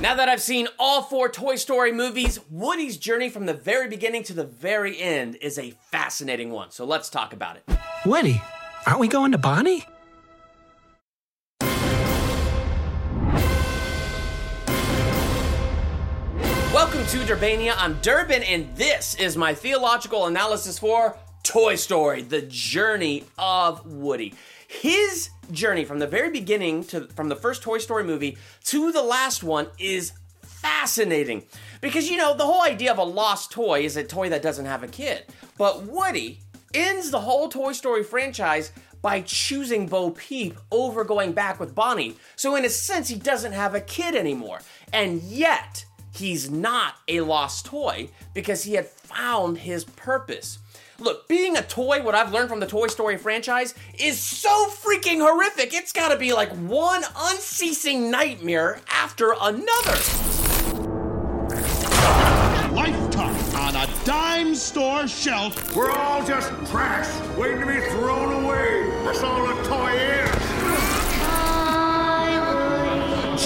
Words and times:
Now 0.00 0.14
that 0.14 0.28
I've 0.28 0.40
seen 0.40 0.68
all 0.78 1.02
four 1.02 1.28
Toy 1.28 1.56
Story 1.56 1.90
movies, 1.90 2.38
Woody's 2.50 2.96
journey 2.98 3.28
from 3.28 3.46
the 3.46 3.52
very 3.52 3.88
beginning 3.88 4.22
to 4.24 4.32
the 4.32 4.44
very 4.44 4.96
end 4.96 5.34
is 5.40 5.58
a 5.58 5.72
fascinating 5.90 6.52
one. 6.52 6.70
So 6.70 6.84
let's 6.84 7.10
talk 7.10 7.32
about 7.32 7.56
it. 7.56 7.64
Woody, 8.06 8.40
aren't 8.86 9.00
we 9.00 9.08
going 9.08 9.32
to 9.32 9.38
Bonnie? 9.38 9.84
Welcome 16.72 17.04
to 17.06 17.18
Durbania. 17.24 17.74
I'm 17.76 17.98
Durbin, 18.00 18.44
and 18.44 18.72
this 18.76 19.16
is 19.16 19.36
my 19.36 19.52
theological 19.52 20.26
analysis 20.26 20.78
for 20.78 21.16
Toy 21.48 21.76
Story, 21.76 22.20
the 22.20 22.42
journey 22.42 23.24
of 23.38 23.86
Woody. 23.86 24.34
His 24.66 25.30
journey 25.50 25.82
from 25.82 25.98
the 25.98 26.06
very 26.06 26.30
beginning 26.30 26.84
to 26.84 27.08
from 27.16 27.30
the 27.30 27.36
first 27.36 27.62
Toy 27.62 27.78
Story 27.78 28.04
movie 28.04 28.36
to 28.64 28.92
the 28.92 29.00
last 29.00 29.42
one 29.42 29.68
is 29.78 30.12
fascinating. 30.42 31.44
Because 31.80 32.10
you 32.10 32.18
know, 32.18 32.36
the 32.36 32.44
whole 32.44 32.60
idea 32.60 32.92
of 32.92 32.98
a 32.98 33.02
lost 33.02 33.50
toy 33.50 33.80
is 33.80 33.96
a 33.96 34.04
toy 34.04 34.28
that 34.28 34.42
doesn't 34.42 34.66
have 34.66 34.82
a 34.82 34.88
kid. 34.88 35.24
But 35.56 35.84
Woody 35.84 36.40
ends 36.74 37.10
the 37.10 37.20
whole 37.20 37.48
Toy 37.48 37.72
Story 37.72 38.04
franchise 38.04 38.70
by 39.00 39.22
choosing 39.22 39.86
Bo 39.86 40.10
Peep 40.10 40.54
over 40.70 41.02
going 41.02 41.32
back 41.32 41.58
with 41.58 41.74
Bonnie. 41.74 42.18
So 42.36 42.56
in 42.56 42.66
a 42.66 42.68
sense, 42.68 43.08
he 43.08 43.16
doesn't 43.16 43.52
have 43.52 43.74
a 43.74 43.80
kid 43.80 44.14
anymore. 44.14 44.58
And 44.92 45.22
yet, 45.22 45.86
he's 46.12 46.50
not 46.50 46.96
a 47.08 47.22
lost 47.22 47.64
toy 47.64 48.10
because 48.34 48.64
he 48.64 48.74
had 48.74 48.86
found 48.86 49.56
his 49.56 49.84
purpose. 49.84 50.58
Look, 51.00 51.28
being 51.28 51.56
a 51.56 51.62
toy, 51.62 52.02
what 52.02 52.16
I've 52.16 52.32
learned 52.32 52.48
from 52.48 52.58
the 52.58 52.66
Toy 52.66 52.88
Story 52.88 53.16
franchise, 53.16 53.72
is 53.96 54.18
so 54.18 54.50
freaking 54.70 55.20
horrific. 55.20 55.72
It's 55.72 55.92
gotta 55.92 56.16
be 56.16 56.32
like 56.32 56.50
one 56.56 57.04
unceasing 57.16 58.10
nightmare 58.10 58.80
after 58.90 59.32
another. 59.40 59.96
Lifetime 62.74 63.54
on 63.54 63.76
a 63.76 63.88
dime 64.04 64.56
store 64.56 65.06
shelf. 65.06 65.76
We're 65.76 65.92
all 65.92 66.26
just 66.26 66.48
trash, 66.68 67.08
waiting 67.36 67.60
to 67.60 67.66
be 67.66 67.78
thrown 67.90 68.44
away. 68.44 68.90
That's 69.04 69.22
all 69.22 69.48
a 69.48 69.54
toy 69.66 69.92
is. 69.92 70.48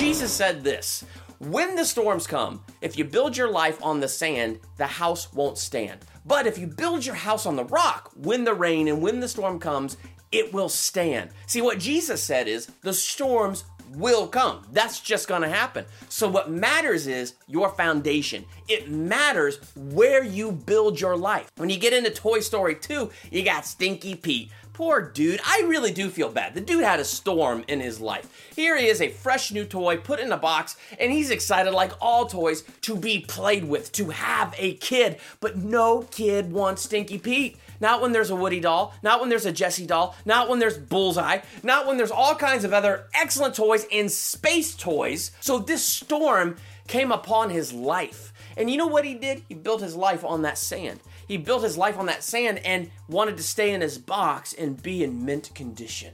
Jesus 0.01 0.33
said 0.33 0.65
this 0.65 1.05
When 1.47 1.75
the 1.75 1.85
storms 1.85 2.29
come, 2.29 2.63
if 2.81 2.97
you 2.97 3.05
build 3.05 3.37
your 3.37 3.51
life 3.51 3.83
on 3.83 3.99
the 3.99 4.07
sand, 4.07 4.61
the 4.77 4.87
house 4.87 5.33
won't 5.33 5.59
stand. 5.59 5.99
But 6.25 6.47
if 6.47 6.57
you 6.57 6.69
build 6.69 7.05
your 7.05 7.17
house 7.17 7.47
on 7.47 7.57
the 7.57 7.65
rock, 7.65 8.13
when 8.15 8.45
the 8.45 8.55
rain 8.55 8.87
and 8.87 9.03
when 9.03 9.19
the 9.19 9.27
storm 9.27 9.59
comes, 9.59 9.97
it 10.31 10.53
will 10.55 10.69
stand. 10.69 11.31
See, 11.49 11.61
what 11.61 11.81
Jesus 11.81 12.23
said 12.23 12.47
is 12.47 12.67
the 12.83 12.93
storms 12.93 13.65
will 13.97 14.29
come. 14.29 14.65
That's 14.71 15.01
just 15.01 15.27
gonna 15.27 15.49
happen. 15.49 15.85
So, 16.09 16.29
what 16.29 16.51
matters 16.51 17.09
is 17.09 17.35
your 17.49 17.71
foundation. 17.71 18.45
It 18.69 18.91
matters 18.91 19.59
where 19.75 20.23
you 20.23 20.53
build 20.53 21.01
your 21.01 21.17
life. 21.17 21.51
When 21.57 21.71
you 21.71 21.79
get 21.79 21.93
into 21.93 22.11
Toy 22.11 22.39
Story 22.39 22.77
2, 22.77 23.11
you 23.33 23.45
got 23.45 23.67
Stinky 23.67 24.15
Pete. 24.15 24.51
Poor 24.73 25.03
dude, 25.03 25.41
I 25.45 25.65
really 25.67 25.93
do 25.93 26.09
feel 26.09 26.31
bad. 26.31 26.55
The 26.55 26.61
dude 26.63 26.83
had 26.83 26.99
a 26.99 27.05
storm 27.05 27.63
in 27.69 27.81
his 27.81 28.01
life. 28.01 28.51
Here 28.57 28.79
he 28.79 28.87
is, 28.87 29.03
a 29.03 29.11
fresh 29.11 29.53
new 29.53 29.67
toy 29.67 29.99
put 29.99 30.19
in 30.19 30.33
a 30.33 30.39
box, 30.39 30.77
and 30.99 31.13
he's 31.13 31.31
excited, 31.31 31.73
like 31.73 31.93
all 32.01 32.25
toys, 32.25 32.65
to 32.81 32.97
be 32.97 33.21
played 33.21 33.65
with, 33.65 33.93
to 33.93 34.09
have 34.09 34.55
a 34.57 34.75
kid. 34.75 35.19
But 35.41 35.59
no 35.59 36.09
kid 36.11 36.53
wants 36.53 36.85
Stinky 36.85 37.19
Pete. 37.19 37.59
Not 37.81 38.01
when 38.01 38.13
there's 38.13 38.31
a 38.31 38.37
Woody 38.37 38.61
doll, 38.61 38.95
not 39.03 39.21
when 39.21 39.29
there's 39.29 39.45
a 39.45 39.53
Jessie 39.53 39.87
doll, 39.87 40.17
not 40.25 40.49
when 40.49 40.59
there's 40.59 40.79
Bullseye, 40.79 41.41
not 41.63 41.87
when 41.87 41.99
there's 41.99 42.11
all 42.11 42.35
kinds 42.35 42.65
of 42.65 42.73
other 42.73 43.07
excellent 43.13 43.55
toys 43.55 43.87
and 43.93 44.11
space 44.11 44.75
toys. 44.75 45.33
So 45.41 45.59
this 45.59 45.85
storm 45.85 46.57
came 46.87 47.13
upon 47.13 47.51
his 47.51 47.73
life. 47.73 48.33
And 48.57 48.71
you 48.71 48.77
know 48.77 48.87
what 48.87 49.05
he 49.05 49.15
did? 49.15 49.43
He 49.49 49.55
built 49.55 49.81
his 49.81 49.97
life 49.97 50.25
on 50.25 50.43
that 50.43 50.59
sand. 50.59 51.01
He 51.33 51.39
built 51.39 51.63
his 51.63 51.79
life 51.79 51.99
on 51.99 52.05
that 52.07 52.23
sand 52.23 52.59
and 52.59 52.91
wanted 53.09 53.39
to 53.39 53.43
stay 53.43 53.73
in 53.73 53.81
his 53.81 53.97
box 53.97 54.53
and 54.53 54.83
be 54.83 55.03
in 55.03 55.25
mint 55.25 55.51
condition. 55.55 56.13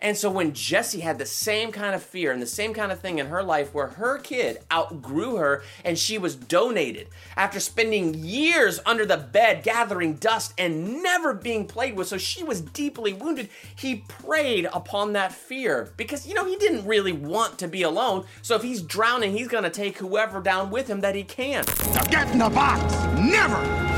And 0.00 0.16
so 0.16 0.30
when 0.30 0.52
Jessie 0.52 1.00
had 1.00 1.18
the 1.18 1.26
same 1.26 1.72
kind 1.72 1.96
of 1.96 2.02
fear 2.02 2.30
and 2.30 2.40
the 2.40 2.46
same 2.46 2.72
kind 2.72 2.92
of 2.92 3.00
thing 3.00 3.18
in 3.18 3.26
her 3.26 3.42
life 3.42 3.74
where 3.74 3.88
her 3.88 4.18
kid 4.18 4.58
outgrew 4.72 5.34
her 5.34 5.64
and 5.84 5.98
she 5.98 6.16
was 6.16 6.36
donated 6.36 7.08
after 7.36 7.58
spending 7.58 8.14
years 8.14 8.78
under 8.86 9.04
the 9.04 9.16
bed 9.16 9.64
gathering 9.64 10.14
dust 10.14 10.54
and 10.56 11.02
never 11.02 11.34
being 11.34 11.66
played 11.66 11.96
with, 11.96 12.06
so 12.06 12.16
she 12.16 12.44
was 12.44 12.60
deeply 12.60 13.12
wounded, 13.12 13.48
he 13.74 14.04
preyed 14.06 14.68
upon 14.72 15.12
that 15.14 15.32
fear 15.32 15.92
because, 15.96 16.24
you 16.24 16.34
know, 16.34 16.44
he 16.44 16.54
didn't 16.54 16.86
really 16.86 17.12
want 17.12 17.58
to 17.58 17.66
be 17.66 17.82
alone. 17.82 18.24
So 18.42 18.54
if 18.54 18.62
he's 18.62 18.80
drowning, 18.80 19.32
he's 19.32 19.48
going 19.48 19.64
to 19.64 19.70
take 19.70 19.98
whoever 19.98 20.40
down 20.40 20.70
with 20.70 20.86
him 20.86 21.00
that 21.00 21.16
he 21.16 21.24
can. 21.24 21.64
Now 21.94 22.04
get 22.04 22.30
in 22.30 22.38
the 22.38 22.48
box. 22.48 22.94
Never. 23.18 23.91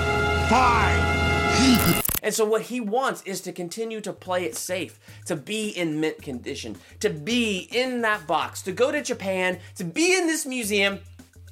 Fine. 0.48 2.02
And 2.22 2.32
so, 2.32 2.44
what 2.44 2.62
he 2.62 2.80
wants 2.80 3.22
is 3.22 3.42
to 3.42 3.52
continue 3.52 4.00
to 4.00 4.12
play 4.12 4.44
it 4.44 4.56
safe, 4.56 4.98
to 5.26 5.36
be 5.36 5.68
in 5.68 6.00
mint 6.00 6.22
condition, 6.22 6.76
to 7.00 7.10
be 7.10 7.68
in 7.70 8.00
that 8.00 8.26
box, 8.26 8.62
to 8.62 8.72
go 8.72 8.90
to 8.90 9.02
Japan, 9.02 9.58
to 9.76 9.84
be 9.84 10.16
in 10.16 10.26
this 10.26 10.46
museum, 10.46 11.00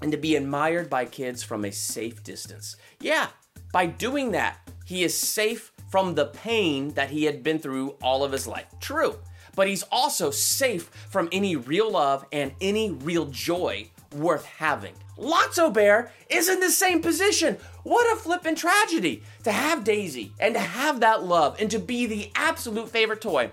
and 0.00 0.10
to 0.12 0.18
be 0.18 0.34
admired 0.34 0.88
by 0.88 1.04
kids 1.04 1.42
from 1.42 1.64
a 1.64 1.72
safe 1.72 2.24
distance. 2.24 2.76
Yeah, 3.00 3.28
by 3.72 3.86
doing 3.86 4.32
that, 4.32 4.58
he 4.84 5.04
is 5.04 5.16
safe 5.16 5.72
from 5.90 6.14
the 6.14 6.26
pain 6.26 6.94
that 6.94 7.10
he 7.10 7.24
had 7.24 7.42
been 7.42 7.58
through 7.58 7.90
all 8.02 8.24
of 8.24 8.32
his 8.32 8.46
life. 8.46 8.66
True. 8.80 9.18
But 9.54 9.68
he's 9.68 9.84
also 9.92 10.30
safe 10.30 10.84
from 11.10 11.28
any 11.32 11.56
real 11.56 11.90
love 11.90 12.24
and 12.32 12.52
any 12.60 12.90
real 12.90 13.26
joy 13.26 13.90
worth 14.14 14.44
having. 14.44 14.94
Lotso 15.18 15.72
Bear 15.72 16.10
is 16.28 16.48
in 16.48 16.60
the 16.60 16.70
same 16.70 17.00
position. 17.00 17.58
What 17.82 18.12
a 18.12 18.16
flippin' 18.16 18.54
tragedy 18.54 19.22
to 19.44 19.52
have 19.52 19.84
Daisy 19.84 20.32
and 20.40 20.54
to 20.54 20.60
have 20.60 21.00
that 21.00 21.22
love 21.22 21.60
and 21.60 21.70
to 21.70 21.78
be 21.78 22.06
the 22.06 22.30
absolute 22.34 22.88
favorite 22.88 23.20
toy. 23.20 23.50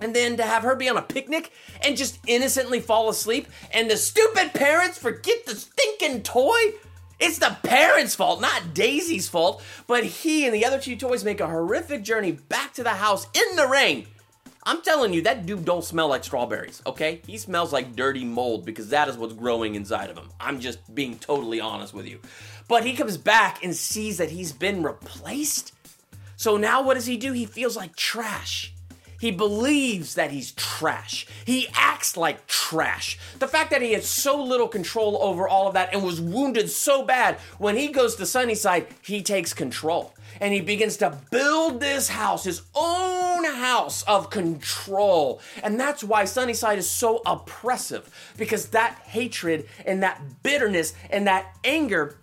And 0.00 0.16
then 0.16 0.36
to 0.36 0.42
have 0.42 0.64
her 0.64 0.74
be 0.74 0.88
on 0.88 0.96
a 0.96 1.02
picnic 1.02 1.52
and 1.80 1.96
just 1.96 2.18
innocently 2.26 2.80
fall 2.80 3.08
asleep, 3.08 3.46
and 3.72 3.88
the 3.88 3.96
stupid 3.96 4.52
parents 4.52 4.98
forget 4.98 5.46
the 5.46 5.54
stinking 5.54 6.22
toy. 6.22 6.74
It's 7.20 7.38
the 7.38 7.56
parents' 7.62 8.16
fault, 8.16 8.40
not 8.40 8.74
Daisy's 8.74 9.28
fault. 9.28 9.62
But 9.86 10.04
he 10.04 10.44
and 10.44 10.52
the 10.52 10.64
other 10.64 10.80
two 10.80 10.96
toys 10.96 11.22
make 11.22 11.40
a 11.40 11.46
horrific 11.46 12.02
journey 12.02 12.32
back 12.32 12.74
to 12.74 12.82
the 12.82 12.90
house 12.90 13.28
in 13.32 13.56
the 13.56 13.68
rain. 13.68 14.08
I'm 14.64 14.80
telling 14.82 15.12
you, 15.12 15.22
that 15.22 15.44
dude 15.44 15.64
don't 15.64 15.84
smell 15.84 16.08
like 16.08 16.22
strawberries, 16.22 16.82
okay? 16.86 17.20
He 17.26 17.36
smells 17.36 17.72
like 17.72 17.96
dirty 17.96 18.24
mold 18.24 18.64
because 18.64 18.90
that 18.90 19.08
is 19.08 19.16
what's 19.16 19.32
growing 19.32 19.74
inside 19.74 20.08
of 20.08 20.16
him. 20.16 20.30
I'm 20.38 20.60
just 20.60 20.94
being 20.94 21.18
totally 21.18 21.60
honest 21.60 21.92
with 21.92 22.06
you. 22.06 22.20
But 22.68 22.84
he 22.84 22.94
comes 22.94 23.16
back 23.16 23.64
and 23.64 23.74
sees 23.74 24.18
that 24.18 24.30
he's 24.30 24.52
been 24.52 24.84
replaced. 24.84 25.72
So 26.36 26.56
now 26.56 26.82
what 26.82 26.94
does 26.94 27.06
he 27.06 27.16
do? 27.16 27.32
He 27.32 27.44
feels 27.44 27.76
like 27.76 27.96
trash. 27.96 28.72
He 29.20 29.30
believes 29.30 30.14
that 30.14 30.32
he's 30.32 30.52
trash. 30.52 31.26
He 31.44 31.68
acts 31.74 32.16
like 32.16 32.46
trash. 32.46 33.18
The 33.38 33.46
fact 33.46 33.70
that 33.70 33.82
he 33.82 33.92
had 33.92 34.02
so 34.02 34.42
little 34.42 34.66
control 34.66 35.18
over 35.22 35.48
all 35.48 35.68
of 35.68 35.74
that 35.74 35.92
and 35.92 36.02
was 36.02 36.20
wounded 36.20 36.70
so 36.70 37.04
bad, 37.04 37.36
when 37.58 37.76
he 37.76 37.88
goes 37.88 38.16
to 38.16 38.26
Sunnyside, 38.26 38.88
he 39.00 39.22
takes 39.22 39.54
control. 39.54 40.14
And 40.42 40.52
he 40.52 40.60
begins 40.60 40.96
to 40.96 41.16
build 41.30 41.80
this 41.80 42.08
house, 42.08 42.42
his 42.42 42.62
own 42.74 43.44
house 43.44 44.02
of 44.02 44.28
control. 44.28 45.40
And 45.62 45.78
that's 45.78 46.02
why 46.02 46.24
Sunnyside 46.24 46.78
is 46.78 46.90
so 46.90 47.22
oppressive, 47.24 48.10
because 48.36 48.70
that 48.70 48.98
hatred 49.04 49.68
and 49.86 50.02
that 50.02 50.20
bitterness 50.42 50.94
and 51.10 51.28
that 51.28 51.46
anger 51.62 52.18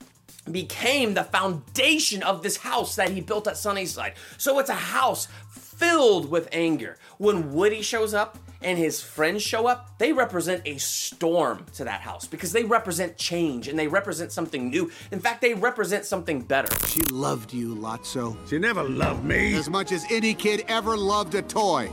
became 0.51 1.13
the 1.13 1.23
foundation 1.23 2.21
of 2.21 2.43
this 2.43 2.57
house 2.57 2.97
that 2.97 3.11
he 3.11 3.21
built 3.21 3.47
at 3.47 3.55
Sunnyside. 3.55 4.15
So 4.37 4.59
it's 4.59 4.69
a 4.69 4.73
house 4.73 5.29
filled 5.49 6.29
with 6.29 6.49
anger. 6.51 6.97
When 7.19 7.53
Woody 7.53 7.81
shows 7.81 8.13
up 8.13 8.37
and 8.61 8.77
his 8.77 9.01
friends 9.01 9.41
show 9.41 9.67
up, 9.67 9.97
they 9.97 10.11
represent 10.11 10.61
a 10.65 10.77
storm 10.77 11.65
to 11.75 11.83
that 11.85 12.01
house 12.01 12.27
because 12.27 12.51
they 12.51 12.63
represent 12.63 13.17
change 13.17 13.67
and 13.67 13.79
they 13.79 13.87
represent 13.87 14.31
something 14.31 14.69
new. 14.69 14.91
In 15.11 15.19
fact, 15.19 15.41
they 15.41 15.53
represent 15.53 16.05
something 16.05 16.41
better. 16.41 16.67
She 16.87 17.01
loved 17.03 17.53
you, 17.53 17.75
Lotso. 17.75 18.37
She 18.49 18.59
never 18.59 18.83
loved 18.83 19.23
me. 19.23 19.55
As 19.55 19.69
much 19.69 19.91
as 19.91 20.05
any 20.09 20.33
kid 20.33 20.65
ever 20.67 20.97
loved 20.97 21.35
a 21.35 21.41
toy. 21.41 21.89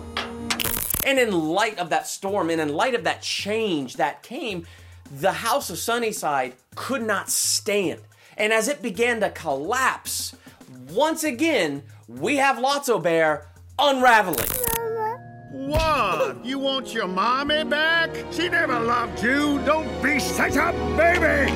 And 1.07 1.21
in 1.21 1.31
light 1.31 1.79
of 1.79 1.91
that 1.91 2.09
storm 2.09 2.51
and 2.51 2.61
in 2.61 2.75
light 2.75 2.95
of 2.95 3.05
that 3.05 3.23
change 3.23 3.97
that 3.97 4.25
came, 4.25 4.67
the 5.11 5.33
house 5.33 5.71
of 5.71 5.79
Sunnyside 5.79 6.55
could 6.75 7.03
not 7.03 7.31
stand. 7.31 8.01
And 8.37 8.53
as 8.53 8.67
it 8.67 8.83
began 8.83 9.21
to 9.21 9.31
collapse, 9.31 10.35
once 10.91 11.23
again, 11.23 11.85
we 12.09 12.37
have 12.37 12.57
Lotso 12.57 13.01
Bear 13.01 13.47
unraveling. 13.79 14.66
What? 15.67 16.45
You 16.45 16.61
want 16.61 16.95
your 16.95 17.09
mommy 17.09 17.65
back? 17.65 18.11
She 18.31 18.49
never 18.49 18.79
loved 18.79 19.21
you. 19.21 19.61
Don't 19.65 20.01
be 20.01 20.21
such 20.21 20.55
a 20.55 20.71
baby. 20.97 21.53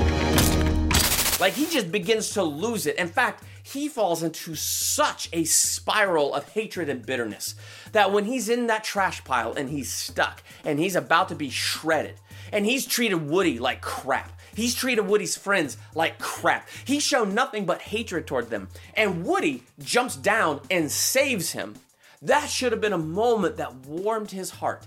Like 1.39 1.53
he 1.53 1.67
just 1.67 1.93
begins 1.93 2.31
to 2.31 2.43
lose 2.43 2.87
it. 2.87 2.97
In 2.97 3.07
fact, 3.07 3.45
he 3.63 3.89
falls 3.89 4.25
into 4.25 4.57
such 4.57 5.29
a 5.33 5.45
spiral 5.45 6.35
of 6.35 6.49
hatred 6.49 6.89
and 6.89 7.07
bitterness 7.07 7.55
that 7.93 8.13
when 8.13 8.25
he's 8.25 8.49
in 8.49 8.67
that 8.67 8.83
trash 8.83 9.23
pile 9.23 9.53
and 9.53 9.71
he's 9.71 9.93
stuck 9.93 10.43
and 10.65 10.81
he's 10.81 10.97
about 10.97 11.29
to 11.29 11.37
be 11.37 11.49
shredded, 11.49 12.17
And 12.53 12.67
he's 12.67 12.87
treated 12.87 13.29
Woody 13.29 13.61
like 13.61 13.81
crap. 13.81 14.33
He's 14.57 14.75
treated 14.75 15.07
Woody's 15.07 15.37
friends 15.37 15.77
like 15.95 16.19
crap. 16.19 16.69
He's 16.85 17.05
shown 17.05 17.33
nothing 17.33 17.65
but 17.65 17.81
hatred 17.81 18.27
toward 18.27 18.51
them. 18.51 18.69
And 18.95 19.25
Woody 19.25 19.63
jumps 19.79 20.17
down 20.17 20.63
and 20.69 20.91
saves 20.91 21.53
him. 21.53 21.77
That 22.23 22.51
should 22.51 22.73
have 22.73 22.83
been 22.83 22.93
a 22.93 22.99
moment 22.99 23.57
that 23.57 23.75
warmed 23.87 24.31
his 24.31 24.51
heart. 24.51 24.87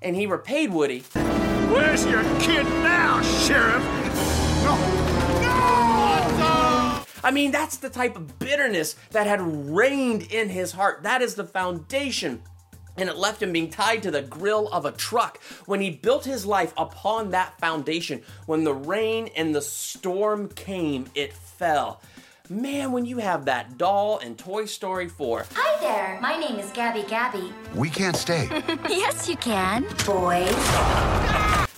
And 0.00 0.16
he 0.16 0.24
repaid 0.24 0.72
Woody. 0.72 1.00
Where's 1.70 2.06
your 2.06 2.22
kid 2.40 2.64
now, 2.64 3.20
Sheriff? 3.20 3.84
No! 4.64 4.74
No! 6.38 7.04
I 7.22 7.30
mean, 7.30 7.50
that's 7.50 7.76
the 7.76 7.90
type 7.90 8.16
of 8.16 8.38
bitterness 8.38 8.96
that 9.10 9.26
had 9.26 9.42
reigned 9.42 10.32
in 10.32 10.48
his 10.48 10.72
heart. 10.72 11.02
That 11.02 11.20
is 11.20 11.34
the 11.34 11.44
foundation. 11.44 12.40
And 12.96 13.10
it 13.10 13.16
left 13.18 13.42
him 13.42 13.52
being 13.52 13.68
tied 13.68 14.02
to 14.04 14.10
the 14.10 14.22
grill 14.22 14.68
of 14.68 14.86
a 14.86 14.92
truck 14.92 15.42
when 15.66 15.82
he 15.82 15.90
built 15.90 16.24
his 16.24 16.46
life 16.46 16.72
upon 16.78 17.32
that 17.32 17.58
foundation. 17.60 18.22
When 18.46 18.64
the 18.64 18.72
rain 18.72 19.28
and 19.36 19.54
the 19.54 19.60
storm 19.60 20.48
came, 20.48 21.04
it 21.14 21.34
fell. 21.34 22.00
Man, 22.48 22.90
when 22.90 23.04
you 23.04 23.18
have 23.18 23.44
that 23.44 23.78
doll 23.78 24.18
in 24.18 24.34
Toy 24.34 24.66
Story 24.66 25.08
4, 25.08 25.46
Hi 25.54 25.80
there. 25.80 26.18
My 26.20 26.36
name 26.36 26.58
is 26.58 26.70
Gabby 26.72 27.04
Gabby. 27.08 27.52
We 27.74 27.88
can't 27.88 28.16
stay. 28.16 28.48
Yes, 28.88 29.28
you 29.28 29.36
can. 29.36 29.84
Boys. 30.04 31.21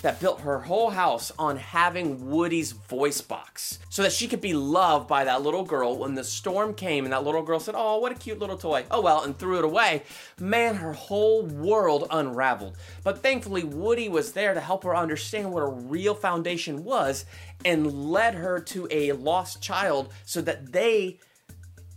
That 0.05 0.21
built 0.21 0.43
her 0.43 0.61
whole 0.61 0.91
house 0.91 1.33
on 1.39 1.56
having 1.56 2.31
Woody's 2.31 2.73
voice 2.73 3.23
box 3.23 3.79
so 3.89 4.03
that 4.03 4.12
she 4.12 4.29
could 4.29 4.43
be 4.43 4.53
loved 4.53 5.09
by 5.09 5.25
that 5.25 5.41
little 5.41 5.65
girl 5.65 5.97
when 5.97 6.15
the 6.15 6.23
storm 6.23 6.75
came 6.75 7.05
and 7.05 7.12
that 7.15 7.25
little 7.25 7.43
girl 7.43 7.59
said, 7.59 7.75
Oh, 7.75 7.99
what 7.99 8.12
a 8.12 8.15
cute 8.15 8.39
little 8.39 8.59
toy. 8.59 8.85
Oh, 8.91 9.01
well, 9.01 9.23
and 9.23 9.39
threw 9.39 9.56
it 9.56 9.65
away. 9.65 10.03
Man, 10.39 10.75
her 10.75 10.93
whole 10.93 11.47
world 11.47 12.06
unraveled. 12.11 12.77
But 13.03 13.23
thankfully, 13.23 13.65
Woody 13.65 14.11
was 14.11 14.33
there 14.33 14.53
to 14.53 14.61
help 14.61 14.85
her 14.85 14.95
understand 14.95 15.51
what 15.51 15.62
a 15.62 15.69
real 15.69 16.15
foundation 16.15 16.85
was 16.85 17.25
and 17.65 18.11
led 18.11 18.35
her 18.35 18.61
to 18.61 18.87
a 18.91 19.12
lost 19.12 19.62
child 19.62 20.12
so 20.27 20.43
that 20.43 20.73
they 20.73 21.19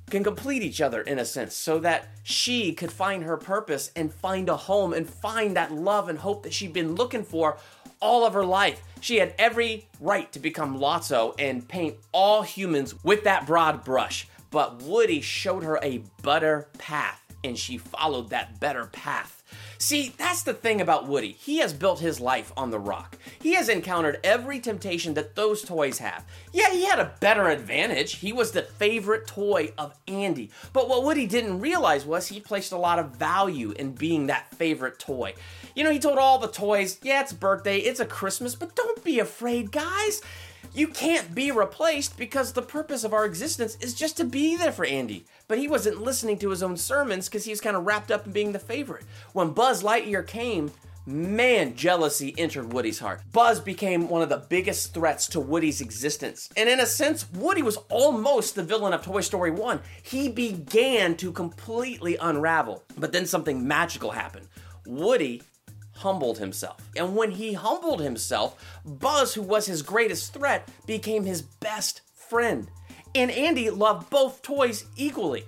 can 0.09 0.23
complete 0.23 0.63
each 0.63 0.81
other 0.81 1.01
in 1.01 1.19
a 1.19 1.25
sense 1.25 1.53
so 1.53 1.79
that 1.79 2.07
she 2.23 2.73
could 2.73 2.91
find 2.91 3.23
her 3.23 3.37
purpose 3.37 3.91
and 3.95 4.13
find 4.13 4.49
a 4.49 4.55
home 4.55 4.93
and 4.93 5.09
find 5.09 5.55
that 5.55 5.71
love 5.71 6.09
and 6.09 6.19
hope 6.19 6.43
that 6.43 6.53
she'd 6.53 6.73
been 6.73 6.95
looking 6.95 7.23
for 7.23 7.57
all 7.99 8.25
of 8.25 8.33
her 8.33 8.45
life. 8.45 8.81
She 9.01 9.17
had 9.17 9.33
every 9.37 9.87
right 9.99 10.31
to 10.31 10.39
become 10.39 10.79
Lotso 10.79 11.35
and 11.39 11.67
paint 11.67 11.95
all 12.11 12.41
humans 12.41 12.95
with 13.03 13.23
that 13.23 13.45
broad 13.45 13.83
brush. 13.83 14.27
But 14.49 14.81
Woody 14.83 15.21
showed 15.21 15.63
her 15.63 15.79
a 15.81 16.03
better 16.23 16.69
path 16.77 17.21
and 17.43 17.57
she 17.57 17.77
followed 17.77 18.29
that 18.29 18.59
better 18.59 18.85
path. 18.87 19.36
See, 19.77 20.13
that's 20.17 20.43
the 20.43 20.53
thing 20.53 20.81
about 20.81 21.07
Woody. 21.07 21.31
He 21.31 21.59
has 21.59 21.73
built 21.73 21.99
his 21.99 22.19
life 22.19 22.51
on 22.57 22.71
the 22.71 22.79
rock. 22.79 23.17
He 23.41 23.53
has 23.53 23.69
encountered 23.69 24.19
every 24.23 24.59
temptation 24.59 25.13
that 25.13 25.35
those 25.35 25.61
toys 25.61 25.99
have. 25.99 26.25
Yeah, 26.51 26.71
he 26.71 26.85
had 26.85 26.99
a 26.99 27.13
better 27.19 27.47
advantage. 27.49 28.15
He 28.15 28.33
was 28.33 28.51
the 28.51 28.63
favorite 28.63 29.27
toy 29.27 29.73
of 29.77 29.95
Andy. 30.07 30.49
But 30.73 30.89
what 30.89 31.03
Woody 31.03 31.27
didn't 31.27 31.59
realize 31.59 32.05
was 32.05 32.27
he 32.27 32.39
placed 32.39 32.71
a 32.71 32.77
lot 32.77 32.99
of 32.99 33.15
value 33.15 33.71
in 33.71 33.91
being 33.91 34.27
that 34.27 34.53
favorite 34.55 34.99
toy. 34.99 35.33
You 35.75 35.83
know, 35.83 35.91
he 35.91 35.99
told 35.99 36.17
all 36.17 36.39
the 36.39 36.47
toys, 36.47 36.99
yeah, 37.03 37.21
it's 37.21 37.33
birthday, 37.33 37.77
it's 37.77 37.99
a 37.99 38.05
Christmas, 38.05 38.55
but 38.55 38.75
don't 38.75 39.03
be 39.03 39.19
afraid, 39.19 39.71
guys. 39.71 40.21
You 40.73 40.87
can't 40.87 41.33
be 41.33 41.51
replaced 41.51 42.17
because 42.17 42.53
the 42.53 42.61
purpose 42.61 43.03
of 43.03 43.13
our 43.13 43.25
existence 43.25 43.77
is 43.81 43.93
just 43.93 44.17
to 44.17 44.23
be 44.23 44.55
there 44.55 44.71
for 44.71 44.85
Andy. 44.85 45.25
But 45.47 45.57
he 45.57 45.67
wasn't 45.67 46.01
listening 46.01 46.37
to 46.39 46.49
his 46.49 46.61
own 46.61 46.77
sermons 46.77 47.27
because 47.27 47.45
he 47.45 47.51
was 47.51 47.61
kind 47.61 47.75
of 47.75 47.85
wrapped 47.85 48.11
up 48.11 48.25
in 48.25 48.31
being 48.31 48.51
the 48.51 48.59
favorite. 48.59 49.05
When 49.33 49.53
Buzz 49.53 49.81
Lightyear 49.81 50.27
came, 50.27 50.71
man, 51.05 51.75
jealousy 51.75 52.35
entered 52.37 52.73
Woody's 52.73 52.99
heart. 52.99 53.21
Buzz 53.31 53.59
became 53.59 54.09
one 54.09 54.21
of 54.21 54.29
the 54.29 54.45
biggest 54.49 54.93
threats 54.93 55.27
to 55.29 55.39
Woody's 55.39 55.81
existence. 55.81 56.49
And 56.57 56.69
in 56.69 56.79
a 56.79 56.85
sense, 56.85 57.31
Woody 57.31 57.63
was 57.63 57.77
almost 57.89 58.55
the 58.55 58.63
villain 58.63 58.93
of 58.93 59.03
Toy 59.03 59.21
Story 59.21 59.51
1. 59.51 59.79
He 60.03 60.29
began 60.29 61.15
to 61.17 61.31
completely 61.31 62.17
unravel. 62.17 62.83
But 62.97 63.13
then 63.13 63.25
something 63.25 63.67
magical 63.67 64.11
happened. 64.11 64.49
Woody 64.85 65.41
humbled 65.97 66.39
himself. 66.39 66.77
And 66.95 67.15
when 67.15 67.31
he 67.31 67.53
humbled 67.53 68.01
himself, 68.01 68.63
Buzz, 68.85 69.33
who 69.33 69.41
was 69.41 69.65
his 69.65 69.81
greatest 69.81 70.33
threat, 70.33 70.69
became 70.85 71.25
his 71.25 71.41
best 71.41 72.01
friend. 72.15 72.69
And 73.15 73.31
Andy 73.31 73.69
loved 73.69 74.09
both 74.09 74.41
toys 74.41 74.85
equally. 74.95 75.45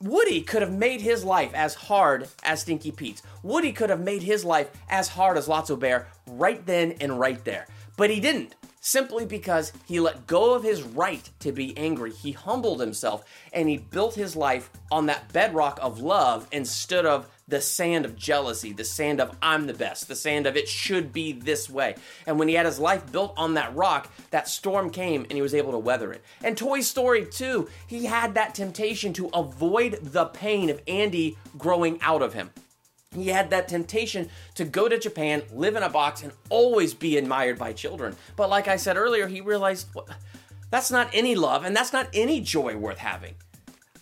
Woody 0.00 0.42
could 0.42 0.62
have 0.62 0.72
made 0.72 1.00
his 1.00 1.24
life 1.24 1.52
as 1.54 1.74
hard 1.74 2.28
as 2.44 2.60
Stinky 2.60 2.92
Pete's. 2.92 3.22
Woody 3.42 3.72
could 3.72 3.90
have 3.90 4.00
made 4.00 4.22
his 4.22 4.44
life 4.44 4.70
as 4.88 5.08
hard 5.08 5.36
as 5.36 5.48
Lotso 5.48 5.78
Bear 5.78 6.08
right 6.28 6.64
then 6.66 6.92
and 7.00 7.18
right 7.18 7.44
there. 7.44 7.66
But 7.96 8.10
he 8.10 8.20
didn't, 8.20 8.54
simply 8.80 9.26
because 9.26 9.72
he 9.86 10.00
let 10.00 10.26
go 10.26 10.54
of 10.54 10.62
his 10.62 10.82
right 10.82 11.28
to 11.40 11.52
be 11.52 11.76
angry. 11.76 12.12
He 12.12 12.32
humbled 12.32 12.80
himself 12.80 13.24
and 13.52 13.68
he 13.68 13.78
built 13.78 14.14
his 14.14 14.36
life 14.36 14.70
on 14.90 15.06
that 15.06 15.32
bedrock 15.32 15.78
of 15.82 16.00
love 16.00 16.46
instead 16.52 17.06
of 17.06 17.28
the 17.48 17.60
sand 17.62 18.04
of 18.04 18.14
jealousy, 18.14 18.72
the 18.72 18.84
sand 18.84 19.20
of 19.20 19.34
I'm 19.40 19.66
the 19.66 19.74
best, 19.74 20.06
the 20.06 20.14
sand 20.14 20.46
of 20.46 20.56
it 20.56 20.68
should 20.68 21.12
be 21.12 21.32
this 21.32 21.68
way. 21.68 21.94
And 22.26 22.38
when 22.38 22.48
he 22.48 22.54
had 22.54 22.66
his 22.66 22.78
life 22.78 23.10
built 23.10 23.32
on 23.36 23.54
that 23.54 23.74
rock, 23.74 24.12
that 24.30 24.48
storm 24.48 24.90
came 24.90 25.22
and 25.22 25.32
he 25.32 25.42
was 25.42 25.54
able 25.54 25.72
to 25.72 25.78
weather 25.78 26.12
it. 26.12 26.22
And 26.44 26.56
Toy 26.56 26.82
Story 26.82 27.24
2, 27.24 27.68
he 27.86 28.04
had 28.04 28.34
that 28.34 28.54
temptation 28.54 29.14
to 29.14 29.28
avoid 29.28 29.98
the 30.02 30.26
pain 30.26 30.68
of 30.68 30.82
Andy 30.86 31.38
growing 31.56 31.98
out 32.02 32.20
of 32.20 32.34
him. 32.34 32.50
He 33.14 33.28
had 33.28 33.50
that 33.50 33.68
temptation 33.68 34.28
to 34.54 34.64
go 34.64 34.88
to 34.88 34.98
Japan, 34.98 35.42
live 35.52 35.76
in 35.76 35.82
a 35.82 35.88
box, 35.88 36.22
and 36.22 36.32
always 36.50 36.92
be 36.94 37.16
admired 37.16 37.58
by 37.58 37.72
children. 37.72 38.16
But 38.36 38.50
like 38.50 38.68
I 38.68 38.76
said 38.76 38.96
earlier, 38.96 39.26
he 39.28 39.40
realized 39.40 39.88
well, 39.94 40.08
that's 40.70 40.90
not 40.90 41.08
any 41.12 41.34
love 41.34 41.64
and 41.64 41.74
that's 41.74 41.92
not 41.92 42.08
any 42.12 42.40
joy 42.40 42.76
worth 42.76 42.98
having. 42.98 43.34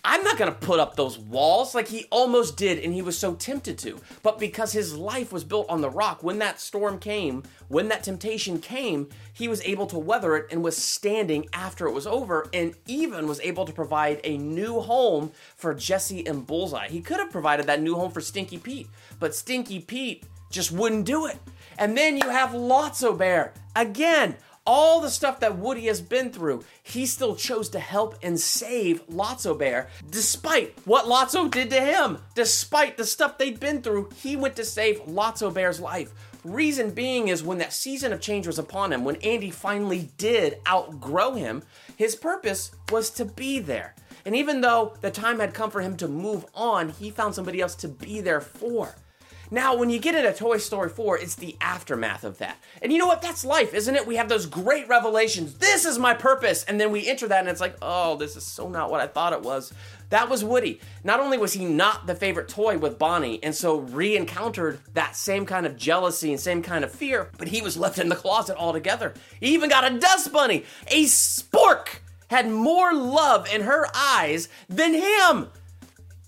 I'm 0.09 0.23
not 0.23 0.37
gonna 0.37 0.53
put 0.53 0.79
up 0.79 0.95
those 0.95 1.19
walls 1.19 1.75
like 1.75 1.89
he 1.89 2.05
almost 2.09 2.55
did, 2.55 2.79
and 2.79 2.93
he 2.93 3.01
was 3.01 3.17
so 3.17 3.35
tempted 3.35 3.77
to. 3.79 3.99
But 4.23 4.39
because 4.39 4.71
his 4.71 4.95
life 4.95 5.33
was 5.33 5.43
built 5.43 5.69
on 5.69 5.81
the 5.81 5.89
rock, 5.89 6.23
when 6.23 6.39
that 6.39 6.61
storm 6.61 6.97
came, 6.97 7.43
when 7.67 7.89
that 7.89 8.05
temptation 8.05 8.59
came, 8.59 9.09
he 9.33 9.49
was 9.49 9.61
able 9.63 9.85
to 9.87 9.99
weather 9.99 10.37
it 10.37 10.47
and 10.49 10.63
was 10.63 10.77
standing 10.77 11.45
after 11.51 11.87
it 11.87 11.91
was 11.91 12.07
over, 12.07 12.47
and 12.53 12.73
even 12.85 13.27
was 13.27 13.41
able 13.41 13.65
to 13.65 13.73
provide 13.73 14.21
a 14.23 14.37
new 14.37 14.79
home 14.79 15.33
for 15.57 15.73
Jessie 15.73 16.25
and 16.25 16.47
Bullseye. 16.47 16.87
He 16.87 17.01
could 17.01 17.19
have 17.19 17.29
provided 17.29 17.67
that 17.67 17.81
new 17.81 17.95
home 17.95 18.11
for 18.13 18.21
Stinky 18.21 18.59
Pete, 18.59 18.87
but 19.19 19.35
Stinky 19.35 19.81
Pete 19.81 20.23
just 20.49 20.71
wouldn't 20.71 21.05
do 21.05 21.25
it. 21.25 21.37
And 21.77 21.97
then 21.97 22.15
you 22.15 22.29
have 22.29 22.51
Lotso 22.51 23.17
Bear 23.17 23.53
again 23.75 24.37
all 24.67 24.99
the 24.99 25.09
stuff 25.09 25.39
that 25.39 25.57
Woody 25.57 25.85
has 25.85 26.01
been 26.01 26.29
through, 26.31 26.65
he 26.83 27.05
still 27.05 27.35
chose 27.35 27.69
to 27.69 27.79
help 27.79 28.15
and 28.21 28.39
save 28.39 29.07
Lotso 29.07 29.57
Bear, 29.57 29.87
despite 30.11 30.77
what 30.83 31.05
Lotso 31.05 31.49
did 31.49 31.69
to 31.69 31.79
him. 31.79 32.19
Despite 32.35 32.97
the 32.97 33.05
stuff 33.05 33.37
they'd 33.37 33.59
been 33.59 33.81
through, 33.81 34.09
he 34.21 34.35
went 34.35 34.57
to 34.57 34.65
save 34.65 34.99
Lotso 35.05 35.51
Bear's 35.51 35.79
life. 35.79 36.11
Reason 36.43 36.91
being 36.91 37.29
is 37.29 37.43
when 37.43 37.57
that 37.59 37.73
season 37.73 38.11
of 38.11 38.19
change 38.19 38.45
was 38.45 38.59
upon 38.59 38.91
him, 38.91 39.05
when 39.05 39.15
Andy 39.17 39.51
finally 39.51 40.09
did 40.17 40.57
outgrow 40.67 41.33
him, 41.33 41.63
his 41.95 42.15
purpose 42.15 42.71
was 42.91 43.09
to 43.11 43.25
be 43.25 43.59
there. 43.59 43.95
And 44.25 44.35
even 44.35 44.59
though 44.59 44.93
the 44.99 45.11
time 45.11 45.39
had 45.39 45.53
come 45.53 45.71
for 45.71 45.81
him 45.81 45.95
to 45.97 46.07
move 46.09 46.45
on, 46.53 46.89
he 46.89 47.09
found 47.09 47.33
somebody 47.33 47.61
else 47.61 47.75
to 47.75 47.87
be 47.87 48.19
there 48.19 48.41
for. 48.41 48.95
Now, 49.49 49.75
when 49.75 49.89
you 49.89 49.99
get 49.99 50.15
into 50.15 50.33
Toy 50.33 50.57
Story 50.57 50.89
4, 50.89 51.19
it's 51.19 51.35
the 51.35 51.55
aftermath 51.61 52.23
of 52.23 52.37
that. 52.39 52.57
And 52.81 52.91
you 52.91 52.99
know 52.99 53.07
what? 53.07 53.21
That's 53.21 53.45
life, 53.45 53.73
isn't 53.73 53.95
it? 53.95 54.05
We 54.05 54.17
have 54.17 54.27
those 54.27 54.45
great 54.45 54.87
revelations. 54.89 55.55
This 55.55 55.85
is 55.85 55.97
my 55.97 56.13
purpose. 56.13 56.63
And 56.65 56.79
then 56.79 56.91
we 56.91 57.07
enter 57.07 57.27
that 57.27 57.39
and 57.39 57.47
it's 57.47 57.61
like, 57.61 57.77
oh, 57.81 58.17
this 58.17 58.35
is 58.35 58.45
so 58.45 58.67
not 58.67 58.91
what 58.91 58.99
I 58.99 59.07
thought 59.07 59.33
it 59.33 59.41
was. 59.41 59.73
That 60.09 60.29
was 60.29 60.43
Woody. 60.43 60.79
Not 61.03 61.19
only 61.19 61.37
was 61.37 61.53
he 61.53 61.65
not 61.65 62.07
the 62.07 62.15
favorite 62.15 62.47
toy 62.47 62.77
with 62.77 62.99
Bonnie 62.99 63.41
and 63.43 63.55
so 63.55 63.79
re 63.79 64.15
encountered 64.15 64.79
that 64.93 65.15
same 65.15 65.45
kind 65.45 65.65
of 65.65 65.77
jealousy 65.77 66.31
and 66.31 66.39
same 66.39 66.61
kind 66.61 66.83
of 66.83 66.91
fear, 66.91 67.29
but 67.37 67.49
he 67.49 67.61
was 67.61 67.77
left 67.77 67.99
in 67.99 68.09
the 68.09 68.15
closet 68.15 68.57
altogether. 68.57 69.13
He 69.39 69.53
even 69.53 69.69
got 69.69 69.89
a 69.89 69.99
dust 69.99 70.31
bunny, 70.31 70.63
a 70.87 71.05
spork, 71.05 71.99
had 72.29 72.49
more 72.49 72.93
love 72.93 73.47
in 73.53 73.61
her 73.61 73.87
eyes 73.95 74.49
than 74.67 74.93
him. 74.93 75.47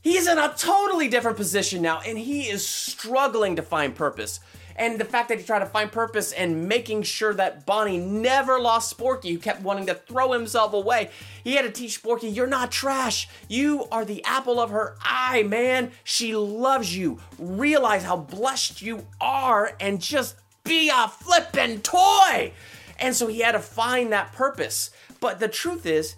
He's 0.01 0.27
in 0.27 0.37
a 0.37 0.53
totally 0.57 1.09
different 1.09 1.35
position 1.35 1.81
now, 1.81 1.99
and 2.05 2.17
he 2.17 2.43
is 2.43 2.65
struggling 2.65 3.57
to 3.57 3.61
find 3.61 3.93
purpose. 3.93 4.39
And 4.77 4.97
the 4.97 5.03
fact 5.03 5.27
that 5.27 5.37
he 5.37 5.43
tried 5.43 5.59
to 5.59 5.65
find 5.65 5.91
purpose 5.91 6.31
and 6.31 6.69
making 6.69 7.03
sure 7.03 7.33
that 7.33 7.65
Bonnie 7.65 7.97
never 7.97 8.61
lost 8.61 8.95
Sporky, 8.97 9.33
who 9.33 9.37
kept 9.37 9.61
wanting 9.61 9.87
to 9.87 9.93
throw 9.93 10.31
himself 10.31 10.71
away, 10.71 11.09
he 11.43 11.55
had 11.55 11.63
to 11.63 11.71
teach 11.71 12.01
Sporky, 12.01 12.33
you're 12.33 12.47
not 12.47 12.71
trash. 12.71 13.27
You 13.49 13.87
are 13.91 14.05
the 14.05 14.23
apple 14.23 14.57
of 14.57 14.69
her 14.69 14.95
eye, 15.01 15.43
man. 15.43 15.91
She 16.05 16.33
loves 16.33 16.95
you. 16.95 17.19
Realize 17.37 18.03
how 18.03 18.15
blessed 18.15 18.81
you 18.81 19.05
are 19.19 19.73
and 19.81 19.99
just 19.99 20.37
be 20.63 20.89
a 20.89 21.09
flippin' 21.09 21.81
toy. 21.81 22.53
And 22.99 23.13
so 23.13 23.27
he 23.27 23.39
had 23.39 23.51
to 23.51 23.59
find 23.59 24.13
that 24.13 24.31
purpose. 24.31 24.91
But 25.19 25.41
the 25.41 25.49
truth 25.49 25.85
is, 25.85 26.15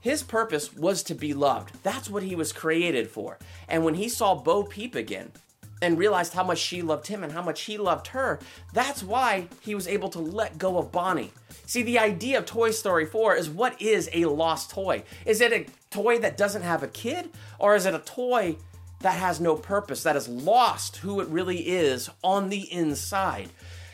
his 0.00 0.22
purpose 0.22 0.74
was 0.74 1.02
to 1.04 1.14
be 1.14 1.34
loved. 1.34 1.82
That's 1.82 2.08
what 2.08 2.22
he 2.22 2.34
was 2.34 2.52
created 2.52 3.08
for. 3.08 3.38
And 3.68 3.84
when 3.84 3.94
he 3.94 4.08
saw 4.08 4.34
Bo 4.34 4.62
Peep 4.62 4.94
again, 4.94 5.32
and 5.82 5.98
realized 5.98 6.34
how 6.34 6.44
much 6.44 6.58
she 6.58 6.82
loved 6.82 7.06
him 7.06 7.24
and 7.24 7.32
how 7.32 7.42
much 7.42 7.62
he 7.62 7.78
loved 7.78 8.08
her. 8.08 8.38
That's 8.72 9.02
why 9.02 9.48
he 9.60 9.74
was 9.74 9.88
able 9.88 10.08
to 10.10 10.18
let 10.18 10.58
go 10.58 10.78
of 10.78 10.92
Bonnie. 10.92 11.32
See, 11.66 11.82
the 11.82 11.98
idea 11.98 12.38
of 12.38 12.46
Toy 12.46 12.70
Story 12.70 13.06
4 13.06 13.36
is 13.36 13.48
what 13.48 13.80
is 13.80 14.10
a 14.12 14.26
lost 14.26 14.70
toy? 14.70 15.04
Is 15.24 15.40
it 15.40 15.52
a 15.52 15.66
toy 15.90 16.18
that 16.18 16.36
doesn't 16.36 16.62
have 16.62 16.82
a 16.82 16.88
kid? 16.88 17.30
Or 17.58 17.74
is 17.74 17.86
it 17.86 17.94
a 17.94 18.00
toy 18.00 18.56
that 19.00 19.14
has 19.18 19.40
no 19.40 19.56
purpose, 19.56 20.02
that 20.02 20.16
has 20.16 20.28
lost 20.28 20.98
who 20.98 21.20
it 21.20 21.28
really 21.28 21.68
is 21.68 22.10
on 22.22 22.48
the 22.48 22.70
inside? 22.72 23.50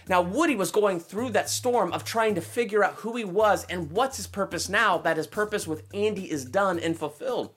Now, 0.08 0.22
Woody 0.22 0.54
was 0.54 0.70
going 0.70 1.00
through 1.00 1.30
that 1.30 1.50
storm 1.50 1.92
of 1.92 2.04
trying 2.04 2.36
to 2.36 2.40
figure 2.40 2.84
out 2.84 2.94
who 2.94 3.16
he 3.16 3.24
was 3.24 3.64
and 3.64 3.90
what's 3.90 4.16
his 4.16 4.28
purpose 4.28 4.68
now 4.68 4.98
that 4.98 5.16
his 5.16 5.26
purpose 5.26 5.66
with 5.66 5.82
Andy 5.92 6.30
is 6.30 6.44
done 6.44 6.78
and 6.78 6.96
fulfilled. 6.96 7.50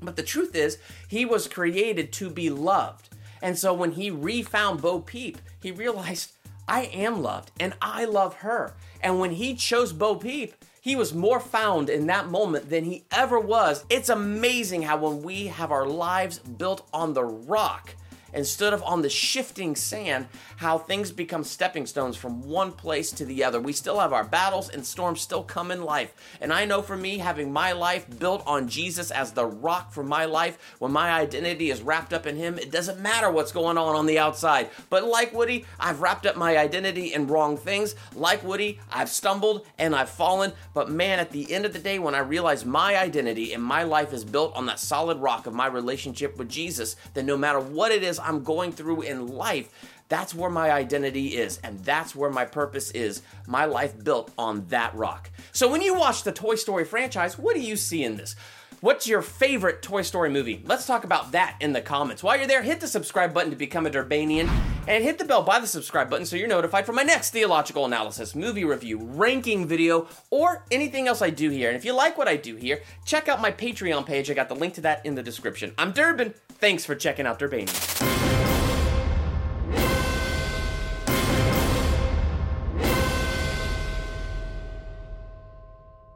But 0.00 0.16
the 0.16 0.22
truth 0.22 0.54
is, 0.54 0.78
he 1.08 1.26
was 1.26 1.46
created 1.46 2.10
to 2.14 2.30
be 2.30 2.48
loved. 2.48 3.10
And 3.42 3.58
so 3.58 3.74
when 3.74 3.92
he 3.92 4.10
refound 4.10 4.80
Bo 4.80 5.00
Peep, 5.00 5.38
he 5.62 5.70
realized, 5.70 6.32
I 6.66 6.84
am 6.84 7.22
loved 7.22 7.50
and 7.60 7.74
I 7.82 8.06
love 8.06 8.36
her. 8.36 8.74
And 9.02 9.20
when 9.20 9.32
he 9.32 9.54
chose 9.54 9.92
Bo 9.92 10.14
Peep, 10.16 10.54
he 10.80 10.96
was 10.96 11.12
more 11.12 11.40
found 11.40 11.90
in 11.90 12.06
that 12.06 12.28
moment 12.28 12.70
than 12.70 12.84
he 12.84 13.04
ever 13.12 13.38
was. 13.38 13.84
It's 13.90 14.08
amazing 14.08 14.82
how 14.82 14.96
when 14.96 15.22
we 15.22 15.48
have 15.48 15.70
our 15.70 15.86
lives 15.86 16.38
built 16.38 16.88
on 16.94 17.12
the 17.12 17.24
rock, 17.24 17.94
instead 18.32 18.72
of 18.72 18.82
on 18.82 19.02
the 19.02 19.10
shifting 19.10 19.74
sand, 19.76 20.26
how 20.56 20.78
things 20.78 21.12
become 21.12 21.44
stepping 21.44 21.86
stones 21.86 22.16
from 22.16 22.42
one 22.42 22.72
place 22.72 23.12
to 23.12 23.24
the 23.24 23.44
other. 23.44 23.60
We 23.60 23.72
still 23.72 23.98
have 24.00 24.12
our 24.12 24.24
battles 24.24 24.68
and 24.68 24.84
storms 24.84 25.20
still 25.20 25.42
come 25.42 25.70
in 25.70 25.82
life. 25.82 26.12
And 26.40 26.52
I 26.52 26.64
know 26.64 26.82
for 26.82 26.96
me, 26.96 27.18
having 27.18 27.52
my 27.52 27.72
life 27.72 28.06
built 28.18 28.42
on 28.46 28.68
Jesus 28.68 29.10
as 29.10 29.32
the 29.32 29.46
rock 29.46 29.92
for 29.92 30.02
my 30.02 30.24
life, 30.24 30.76
when 30.78 30.92
my 30.92 31.10
identity 31.10 31.70
is 31.70 31.82
wrapped 31.82 32.12
up 32.12 32.26
in 32.26 32.36
Him, 32.36 32.58
it 32.58 32.70
doesn't 32.70 33.00
matter 33.00 33.30
what's 33.30 33.52
going 33.52 33.78
on 33.78 33.96
on 33.96 34.06
the 34.06 34.18
outside. 34.18 34.70
But 34.88 35.04
like 35.04 35.32
Woody, 35.32 35.64
I've 35.78 36.00
wrapped 36.00 36.26
up 36.26 36.36
my 36.36 36.56
identity 36.56 37.12
in 37.14 37.26
wrong 37.26 37.56
things. 37.56 37.94
Like 38.14 38.44
Woody, 38.44 38.80
I've 38.92 39.08
stumbled 39.08 39.66
and 39.78 39.94
I've 39.94 40.10
fallen. 40.10 40.52
But 40.74 40.90
man, 40.90 41.18
at 41.18 41.30
the 41.30 41.52
end 41.52 41.64
of 41.64 41.72
the 41.72 41.78
day, 41.78 41.98
when 41.98 42.14
I 42.14 42.20
realize 42.20 42.64
my 42.64 42.96
identity 42.96 43.52
and 43.52 43.62
my 43.62 43.82
life 43.82 44.12
is 44.12 44.24
built 44.24 44.54
on 44.54 44.66
that 44.66 44.78
solid 44.78 45.18
rock 45.18 45.46
of 45.46 45.54
my 45.54 45.66
relationship 45.66 46.38
with 46.38 46.48
Jesus, 46.48 46.96
then 47.14 47.26
no 47.26 47.36
matter 47.36 47.60
what 47.60 47.92
it 47.92 48.02
is 48.02 48.19
I'm 48.20 48.44
going 48.44 48.72
through 48.72 49.02
in 49.02 49.28
life, 49.28 49.70
that's 50.10 50.34
where 50.34 50.50
my 50.50 50.72
identity 50.72 51.36
is, 51.36 51.60
and 51.62 51.78
that's 51.84 52.16
where 52.16 52.30
my 52.30 52.44
purpose 52.44 52.90
is. 52.90 53.22
My 53.46 53.64
life 53.64 54.02
built 54.02 54.32
on 54.36 54.66
that 54.66 54.94
rock. 54.94 55.30
So 55.52 55.70
when 55.70 55.82
you 55.82 55.94
watch 55.94 56.24
the 56.24 56.32
Toy 56.32 56.56
Story 56.56 56.84
franchise, 56.84 57.38
what 57.38 57.54
do 57.54 57.62
you 57.62 57.76
see 57.76 58.02
in 58.02 58.16
this? 58.16 58.34
What's 58.80 59.06
your 59.06 59.20
favorite 59.20 59.82
Toy 59.82 60.02
Story 60.02 60.30
movie? 60.30 60.62
Let's 60.64 60.86
talk 60.86 61.04
about 61.04 61.32
that 61.32 61.56
in 61.60 61.74
the 61.74 61.82
comments. 61.82 62.22
While 62.22 62.38
you're 62.38 62.46
there, 62.46 62.62
hit 62.62 62.80
the 62.80 62.88
subscribe 62.88 63.34
button 63.34 63.50
to 63.50 63.56
become 63.56 63.86
a 63.86 63.90
Durbanian 63.90 64.48
and 64.88 65.04
hit 65.04 65.18
the 65.18 65.24
bell 65.24 65.42
by 65.42 65.60
the 65.60 65.66
subscribe 65.66 66.08
button 66.08 66.24
so 66.24 66.34
you're 66.34 66.48
notified 66.48 66.86
for 66.86 66.94
my 66.94 67.02
next 67.02 67.30
theological 67.30 67.84
analysis, 67.84 68.34
movie 68.34 68.64
review, 68.64 68.98
ranking 68.98 69.68
video, 69.68 70.08
or 70.30 70.64
anything 70.70 71.08
else 71.08 71.20
I 71.20 71.28
do 71.28 71.50
here. 71.50 71.68
And 71.68 71.76
if 71.76 71.84
you 71.84 71.92
like 71.92 72.16
what 72.16 72.26
I 72.26 72.36
do 72.36 72.56
here, 72.56 72.80
check 73.04 73.28
out 73.28 73.42
my 73.42 73.52
Patreon 73.52 74.06
page. 74.06 74.30
I 74.30 74.34
got 74.34 74.48
the 74.48 74.56
link 74.56 74.74
to 74.74 74.80
that 74.80 75.04
in 75.04 75.14
the 75.14 75.22
description. 75.22 75.74
I'm 75.76 75.92
Durbin. 75.92 76.32
Thanks 76.48 76.86
for 76.86 76.94
checking 76.94 77.26
out 77.26 77.38
Durbanian. 77.38 77.99